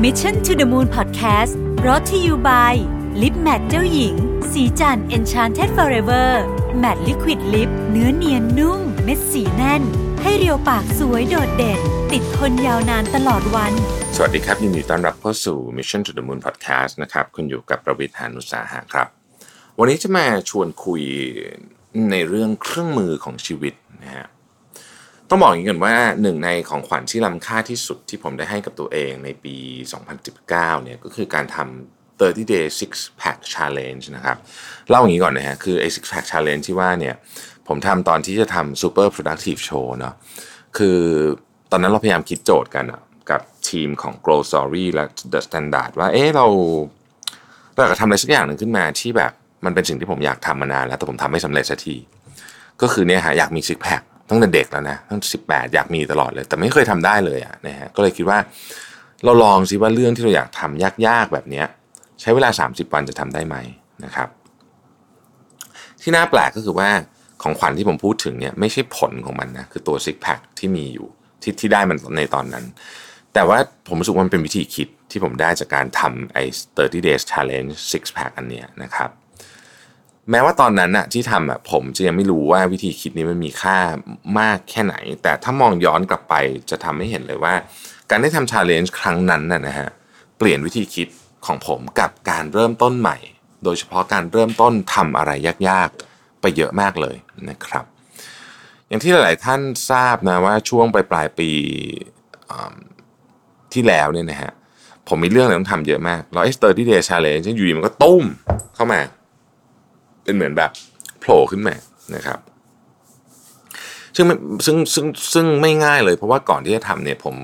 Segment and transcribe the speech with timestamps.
[0.00, 1.52] Mission to the Moon Podcast
[1.86, 2.74] รอ t ธออยู่ by
[3.22, 4.14] ลิปแมทเจ้าหญิง
[4.52, 6.28] สีจัน Enchanted Forever
[6.82, 9.82] Matte Liquid Lip เนื้อเนียนนุ่ม เม็ดสีแน่น
[10.22, 11.80] ให้เรียวปากสวยโดดเด่น
[12.12, 13.72] ติดทนยาวนานตลอดวัน
[14.16, 19.08] สวัสดีครับ ยินดีต้อนรับเข้าสู่ Mission to the Moon Podcast นะครับ คุณอยู่กับประวิทยานุสาหะครับ
[19.78, 21.02] วันนี้จะมาชวนคุย
[22.10, 24.26] ในเรื่องเครื่องมือของชีวิตนะฮะ
[25.34, 29.56] ต้องบอกอย่างนี้ก่อนว่าหนึ่งในของขวัญที่ล้ำค่าที่สุดที่ผมได้ให้กับตัวเองในปี
[30.00, 32.90] 2019 เนี่ยก็คือการทำ30 day six
[33.20, 34.36] pack challenge นะครับ
[34.88, 37.14] เล่าอย่างนี้ก่อนนะฮะ คือไอ้ six pack challenge ที่ว่าเนี่ย
[37.68, 40.14] ผมทำตอนที่จะทำ super productive show เนาะ
[40.78, 40.98] คือ
[41.70, 46.46] ตอนนั้นเราพยายามคิดโจทย์กันอะกับทีมของ Grow Story และ The Standard ว่า เอ๊ะเรา
[47.74, 49.32] เราอยากจะทำอะไรสักอย่างหนึ่งขึ้นมาที่แบบ
[49.64, 51.96] มันเป็นสิ่งที่ผมอยากทำมานานแล้ว แต่ผมทำไม่สำเร็จสักที
[52.82, 58.38] ก็คือเนี่ยฮะอยากมีซิกแพค ตั้งแต่เด็กแล้วนะตั้งสิบแปดอยากมีตลอดเลย แต่ไม่เคยทำได้เลยอะนะฮะก็เลยคิดว่า
[59.24, 61.66] เราลองซิว่าเรื่องที่เราอยากทำยากๆแบบเนี้ย
[62.20, 63.56] ใช้เวลา 30 วันจะทำได้ไหม
[64.04, 64.28] นะครับ
[66.02, 66.88] ที่น่าแปลกก็คือว่า
[67.42, 71.08] ของขวัญที่ผมพูดถึงเนี่ยไม่ใช่ผลของมันนะคือตัวซิกแพคที่มีอยู่
[71.42, 72.64] ที่ที่ได้มันในตอนนั้น
[73.34, 76.44] แต่ว่าผมรู้สึกว่ามันเป็นวิธีคิดที่ผมได้จากการทำไอ้
[76.76, 79.10] 30 days challenge six pack อันเนี้ยนะครับ
[80.30, 83.78] แม้ว่าตอนนั้นอะที่ทำอะผมจะยังไม่รู้ว่าวิธีคิดนี้มันมีค่า
[84.38, 86.34] มากแค่ไหน แต่ถ้ามองย้อนกลับไป
[86.70, 87.54] จะทำให้เห็นเลยว่า
[88.10, 89.88] การได้ทำ challenge ครั้งนั้นน่ะนะฮะ
[90.38, 91.08] เปลี่ยนวิธีคิด
[91.46, 93.16] ของผมกับการเริ่มต้นใหม่
[93.64, 95.30] โดยเฉพาะการเริ่มต้นทำอะไร
[95.68, 97.16] ยากๆ ไปเยอะมากเลย
[97.48, 97.84] นะครับ
[98.88, 101.50] อย่างที่หลาย ๆ ท่านทราบนะว่าช่วงปลายปลายปี
[103.72, 104.52] ที่แล้วเนี่ยนะฮะ
[105.08, 108.24] ผมมีเรื่องอะไรต้องทำเยอะมากแล้วไอ้ 30 day challenge อยู่ดีมันก็ตุ้ม
[108.74, 109.00] เข้ามา
[110.24, 110.70] เป็นเหมือนแบบ
[111.20, 111.74] โผล่ขึ้นมา
[112.14, 112.38] นะครับ
[114.16, 114.26] ซึ่ง
[114.66, 117.34] ซึ่งซึ่งซึ่งไม่ง่ายเลย เพราะว่าก่อนที่จะทำเนี่ยผม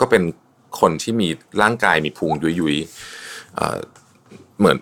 [0.00, 0.22] ก็เป็น
[0.80, 1.28] คนที่มี
[1.62, 2.76] ร่างกายมีพุงยุยยุย
[4.58, 4.76] เหมือน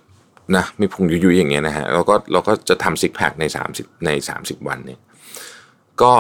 [0.56, 5.01] นะมีพุงยุยยุยอย่างเงี้ยนะฮะแล้วก็เราก็จะทำซิกแพคใน30ใน30 วันเนี่ย
[6.02, 6.13] ก็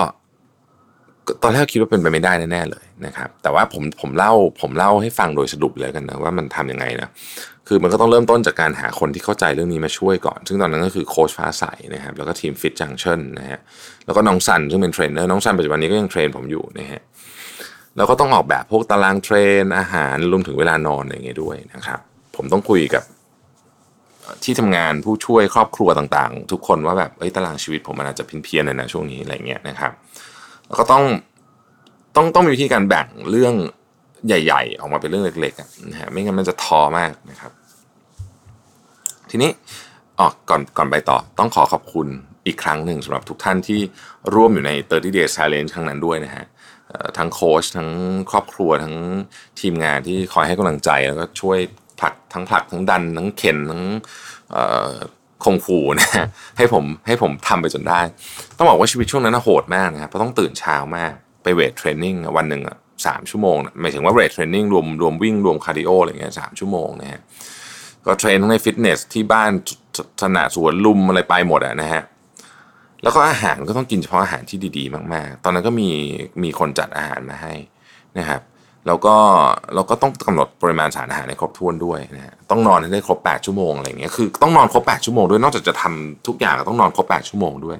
[1.42, 7.08] ตอนแรกคิดว่าเป็นไปไม่ได้แน่ๆเลยนะครับ แต่ว่าผมผมเล่าผมเล่าให้ฟังโดยสรุปเลยกันนะว่ามันทำยังไงนะ
[7.68, 13.60] คือมันก็ต้องเริ่มต้นจากการหาคนที่เข้าใจเรื่องนี้มาช่วยก่อน ซึ่งตอนนั้นก็คือโค้ชฟ้าใสนะครับแล้วก็ทีม Fit Junctions นะฮะ
[14.06, 17.02] แล้วก็น้องซันซึ่งเป็นเทรนเนอร์น้องซันปัจจุบันนี้ก็ยัง train ผมอยู่นะฮะ
[17.96, 22.00] แล้วก็ต้องออกแบบพวกตาราง train อาหารรวมถึงเวลานอนอะไรเงี้ยด้วยนะครับ
[22.36, 23.04] ผมต้องคุยกับ
[24.44, 29.92] ที่ทำงานผู้ช่วยครอบครัวต่างๆ ทุกคนว่าแบบเอ้ยตารางชีวิตผมมันอาจจะเพี้ยนๆนะช่วงนี้อะไรเงี้ยนะครับ
[30.76, 31.04] ก็ต้อง
[32.16, 33.54] ต้องต้องมีวิธีการแบ่งเรื่อง
[34.26, 37.52] ใหญ่ ๆ ออกมาเป็นเรื่องเล็กๆนะฮะไม่งั้นมันจะทอมากนะครับ
[39.30, 39.50] ทีนี้
[40.18, 42.08] อ๋อก่อนก่อนไปต่อต้องขอขอบคุณ
[42.46, 43.80] อีกครั้งหนึ่งสำหรับทุกท่านที่
[44.34, 46.44] ร่วมอยู่ใน 30 days challenge ครั้งนั้นด้วยนะฮะ
[47.18, 47.90] ทั้งโค้ชทั้ง
[48.30, 48.94] ครอบครัวทั้ง
[49.60, 51.58] ทีมงานที่คอยให้กำลังใจแล้วก็ช่วย
[52.00, 53.82] ผลักทั้งผลักทั้งดันทั้งเข็นทั้ง
[55.44, 56.08] คงฟูนะ
[56.58, 58.00] ให้ผมให้ผมทำไปจนได้
[58.56, 62.62] ต้องบอกว่าชีวิตช่วงนั้นโหดมากนะครับเพราะต้องตื่นเช้ามากไป weight training วันหนึ่ง
[63.06, 67.20] สามชั่วโมงหมายถึงว่า weight training รวมรวมวิ่งรวม cardio อะไรเงี้ยสามชั่วโมงนะฮะ
[68.04, 69.50] ก็ train ทั้งในฟิตเนสที่บ้าน
[70.22, 72.02] สนามสวนลุมอะไรไปหมดอะนะฮะ
[73.02, 75.90] แล้วก็อาหารก็ต้องกินเฉพาะอาหารที่ดีๆ มากๆ ตอนนั้นก็มี
[76.42, 77.54] มีคนจัดอาหารมาให้
[78.18, 78.40] นะครับ
[78.86, 79.14] แล้วก็
[79.74, 87.76] เราก็ต้องกำหนดปริมาณสารอาหารให้ครบถ้วนด้วยนะฮะต้องนอนให้ได้ครบ 8 ชั่วโมงอะไรเงี้ยคือต้องนอนครบ 8 ชั่วโมงด้วยนอกจากจะทำทุกอย่างก็ต้องนอนครบ 8 ชั่วโมงด้วย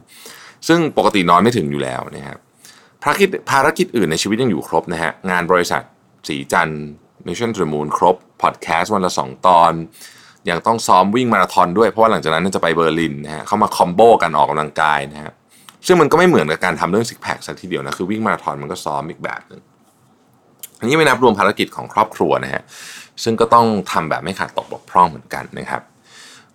[0.69, 2.39] ซึ่งปกตินอนไม่ถึงอยู่แล้วนะครับ
[3.03, 5.83] ภารกิจภารกิจอื่นในชีวิตยังอยู่ครบนะฮะงานบริษัท
[6.29, 9.73] ศรีจันทร์ Mission To The Moon ครบพอดแคสต์วันละสองตอน
[10.51, 15.33] ยังต้องซ้อมวิ่งมาราธอนด้วยเพราะว่าหลังจากนั้นจะไปเบอร์ลินนะฮะเข้ามา combo กันออกกำลังกายนะฮะ
[15.87, 19.63] ซึ่งมันก็ไม่เหมือนกับการทำเรื่อง six pack ซะทีเดียวนะคือวิ่งมาราธอนมันก็ซ้อมอีกแบบหนึ่ง
[20.83, 22.63] อันนี้ไม่นับรวมภารกิจของครอบครัวนะฮะ
[23.23, 25.83] ซึ่งก็ต้องทำแบบไม่ขาดตกบกพร่องเหมือนกันนะครับ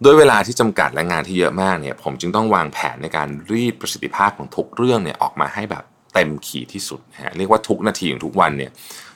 [0.04, 5.84] ด้วยเวลาที่จำกัดและงานที่เยอะมากเนี่ยผมจึงต้องวางแผนในการรีดประสิทธิภาพของทุกเรื่องเนี่ยออกมาให้แบบ
[6.14, 8.72] เต็มขีดที่สุดนะฮะเรียกว่าทุกนาทีของทุกวันเนี่ย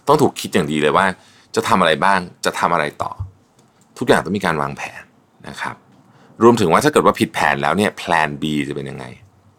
[0.08, 1.06] ต้องถูกคิดอย่างดีเลยว่า
[1.56, 3.12] จะทำอะไรบ้างจะทำอะไรต่อ
[3.98, 5.02] ทุกอย่างต้องมีการวางแผน
[5.48, 5.76] นะครับ
[6.44, 9.06] รวมถึงว่าถ้าเกิดว่าผิดแผนแล้วเนี่ยแผน B จะเป็นยังไง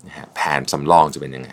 [0.07, 1.51] นะฮะแผนสำรองจะเป็นยังไง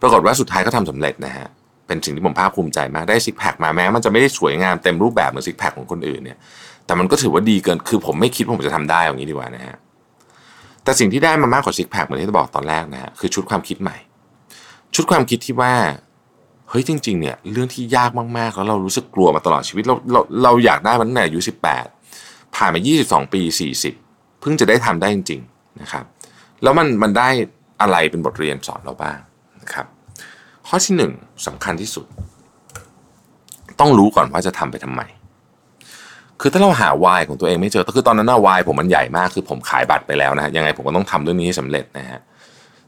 [0.00, 1.46] ปรากฏว่าสุดท้ายก็ทำสำเร็จนะฮะ
[1.90, 6.38] เป็นสิ่งที่ผมภาคภูมิใจมากได้ซิกแพคมาแม้ มันจะไม่ได้สวยงามเต็มรูปแบบเหมือนซิกแพคของคนอื่นเนี่ย
[6.86, 9.76] แต่มันก็ถือว่าดีเกินคือผมไม่คิดว่าผมจะทำได้อย่างนี้ดีกว่านะฮะ
[10.84, 13.96] แต่สิ่งที่ได้มามากกว่าซิกแพคเหมือนที่บอกตอนแรกนะฮะคือชุดความคิดใหม่
[14.94, 15.74] ชุดความคิดที่ว่า
[16.68, 21.86] เฮ้ยจริงๆเนี่ยเรื่องที่ยากมากๆ แล้วเรารู้สึกกลัวมาตลอดชีวิตเราเราเราอยากได้มันตั้งแต่อายุสิบแปด
[22.54, 23.42] ผ่านมา 22 ปี
[23.90, 26.04] 40 เพิ่งจะได้ทำได้จริง ๆนะครับ
[26.62, 27.28] แล้วมันมันได้
[27.80, 29.18] อะไรเป็นบทเรียนสอนเราบ้าง
[29.62, 29.86] นะครับ
[30.72, 31.12] ข้อที่หนึ่ง
[31.46, 32.06] สำคัญที่สุด
[33.80, 35.02] ต้องรู้ก่อนว่าจะทำไปทำไม
[36.40, 42.20] คือถ้าเราหาวายของตัวเองไม่เจอคือตอนนั้นน่าวายผมมันใหญ่มาก คือผมขายบัตรไปแล้วนะยังไงผมก็ต้องทำเรื่องนี้ให้สำเร็จนะฮะ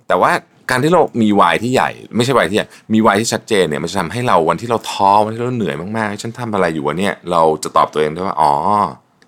[0.09, 0.33] แต่ว่า
[0.71, 8.53] การที่เรามีวายที่ใหญ่ ไม่ใช่วายที่ใหญ่ มีวายที่ชัดเจนเนี่ย มันจะทำให้เราวันที่เราท้อ วันที่เราเหนื่อยมากๆ ฉันทำอะไรอยู่วะเนี่ย เราจะตอบตัวเองได้ว่า อ๋อ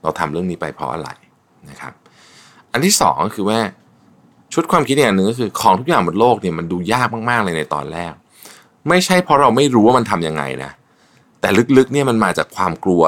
[0.03, 1.11] เราทำเรื่องนี้ไปเพราะอะไร
[1.71, 1.93] นะครับ
[2.73, 3.59] อันที่สองก็คือว่า
[4.55, 8.13] ชุดความคิดอย่างหนึ่งก็คือของทุกอย่างบนโลกเนี่ยมันดูยากมากๆเลยในตอนแรก
[8.89, 10.71] ไม่ใช่เพราะเราไม่รู้ว่ามันทํำยังไงนะ
[11.41, 13.03] แต่ลึกๆเนี่ยมันมาจากความกลัว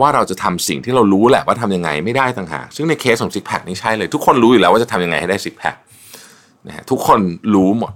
[0.00, 5.74] ว่าเราจะทำสิ่งที่เรารู้แหละว่าทำยังไงไม่ได้ต่างหากซึ่งในเคสของซิกแพคนี่ใช่เลย ทุกคนรู้อยู่แล้วว่าจะทำยังไงให้ได้ซิกแพค
[6.66, 7.20] นะฮะทุกคน
[7.54, 7.92] รู้หมด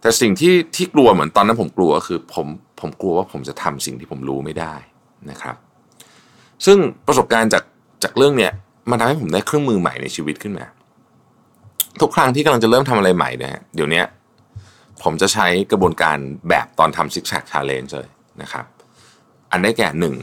[0.00, 2.46] แต่สิ่งที่ที่กลัวเหมือนตอนนั้นผมกลัวก็คือผม
[2.80, 4.74] ผมกลัวว่าผมจะทำสิ่งที่ผมรู้ไม่ได้
[5.30, 5.56] นะครับ
[6.66, 7.64] ซึ่งประสบการณ์จาก
[8.04, 8.52] จากเรื่องเนี้ย
[8.90, 10.66] มันทำให้ผมได้เครื่องมือใหม่ในชีวิตขึ้นมา
[12.00, 14.02] ทุกครั้งที่กำลังจะเริ่มทำอะไรใหม่เนี่ยเดี๋ยวนี้
[15.02, 16.18] ผมจะใช้กระบวนการ
[16.48, 18.08] แบบตอนทำซิกแซกชาเลนจ์เลย
[18.42, 18.64] นะครับ
[19.52, 20.14] อันได้แก่หนึ่ง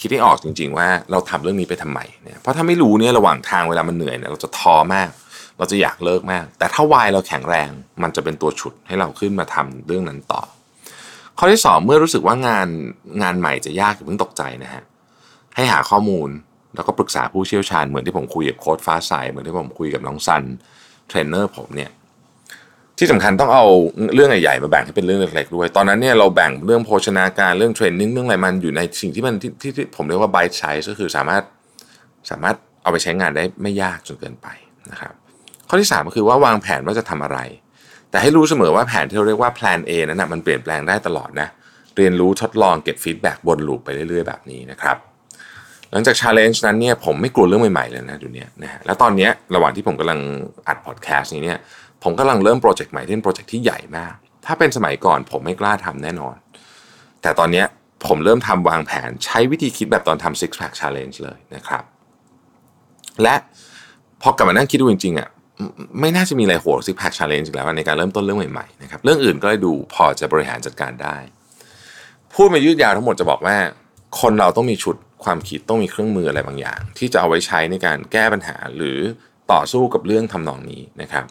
[0.00, 5.10] คิดให้ออกจริง ๆ ว่าเราทำเรื่องนี้ไปทำไมเนี่ยเพราะถ้าไม่รู้เนี่ยระหว่างทางเวลามันเหนื่อยเนี่ยเราจะท้อมาก
[5.58, 7.70] เราจะอยากเลิกมาก แต่ถ้าวายเราแข็งแรง
[8.02, 10.42] มันจะเป็นตัวฉุดให้เราขึ้นมาทำเรื่องนั้นต่อ
[11.38, 12.68] ข้อที่สองเมื่อรู้สึกว่างาน
[13.22, 14.82] งานใหม่จะยากอย่าเพิ่งตกใจนะฮะ
[15.54, 16.28] ให้หาข้อมูล
[16.74, 20.42] แล้วก็ปรึกษาผู้เชี่ยวชาญเหมือนที่ผมคุยกับโค้ชฟ้าใสเหมือนที่ผมคุยกับน้องซัน
[21.08, 21.90] เทรนเนอร์ผมเนี่ย
[22.98, 23.64] ที่สำคัญต้องเอา
[24.14, 31.42] เรื่องใหญ่ๆมาแบ่งให้เป็นเรื่องเล็กๆด้วย ตอนนั้นเนี่ยเราแบ่งเรื่องโภชนาการเรื่อง training เรื่องอะไรมันอยู่ในสิ่งที่มันที่ที่ที่ผมเรียกว่า bite-size ก็คือสามารถ
[32.30, 34.46] สามารถเอาไปใช้งานได้ไม่ยากจนเกินไป
[34.90, 35.14] นะครับ
[35.68, 37.38] ข้อที่ 3 ก็คือว่าวางแผนว่าจะทำอะไร
[38.10, 41.48] แต่ให้รู้เสมอว่าแผนที่เราเรียกว่าแพลน A นั้นนะมันเปลี่ยนแปลงได้ตลอดนะ
[41.96, 44.96] เรียนรู้ทดลองเก็บ feedback วน loop ไปเรื่อยๆแบบนี้นะครับ
[45.90, 50.20] หลังจาก challenge นั้นเนี่ยผมไม่กลัวเรื่องใหม่ๆเลยนะดูเนี้ยนะฮะแล้วตอนเนี้ยระหว่างที่ผมกำลัง
[50.68, 51.58] อัดพอดแคสต์นี้เนี่ย
[52.04, 54.14] ผมกำลังเริ่มโปรเจกต์ใหม่ที่เป็นโปรเจกต์ที่ใหญ่มาก
[54.46, 56.36] ถ้าเป็นสมัยก่อนผมไม่กล้าทำแน่นอน
[57.22, 57.64] แต่ตอนนี้
[58.06, 61.84] ผมเริ่มทำวางแผนใช้วิธีคิดแบบตอนทำ six pack challenge เลยนะครับ
[63.22, 63.34] และ
[64.22, 65.28] พอกลับมานั่งคิดดูจริงๆอะ
[66.00, 71.16] ไม่น่าจะมีอะไรโหด six pack challenge แล้วในการเริ่มต้นเรื่องใหม่ๆนะครับเรื่องอื่นก็ได้ดูพอจะบริหารจัดการได้
[72.34, 73.56] พูดมายืดยาวทั้งหมดจะบอกว่า
[74.20, 79.00] คนเราต้องมีชุดความคิดต้องมีเครื่องมืออะไรบางอย่าง ที่จะเอาไว้ใช้ในการแก้ปัญหาหรือ
[79.52, 81.24] ต่อสู้กับเรื่องทำนองนี้นะครับ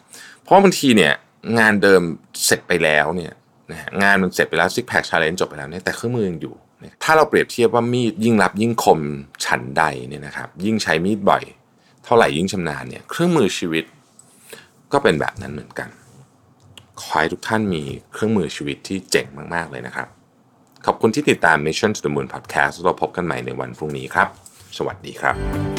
[0.44, 1.12] เพราะบางทีเนี่ย
[1.58, 2.02] งานเดิม
[2.44, 3.32] เสร็จไปแล้วเนี่ย
[3.70, 6.54] นะฮะงานมันเสร็จไปแล้ว six pack challenge จบไปแล้วเนี่ยแต่เครื่องมือยังอยู่
[7.02, 9.00] ถ้าเราเปรียบเทียบว่ามีดยิ่งลับยิ่งคม
[9.44, 11.42] ฉันใดเนี่ยนะครับยิ่งใช้มีดบ่อย
[12.04, 13.84] เท่าไหร่ยิ่งชำนาญเนี่ยเครื่องมือชีวิต
[14.92, 15.88] ก็เป็นแบบนั้นเหมือนกัน
[17.00, 17.82] ขอให้ทุกท่านมี
[18.12, 20.08] เครื่องมือชีวิตที่เจ๋งมากๆเลยนะครับ
[20.86, 24.28] ขอบคุณที่ติดตาม Mission to the Moon Podcast เราพบกันใหม่ในวันพรุ่งนี้ครับ
[24.78, 25.73] สวัสดีครับ